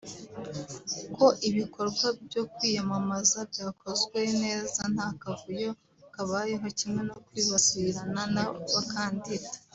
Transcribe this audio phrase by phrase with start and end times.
[1.15, 5.71] ko ibikorwa byo kwiyamamaza byakozwe neza nta kavuyo
[6.13, 9.49] kabayeho kimwe no kwibasirana kw’abakandida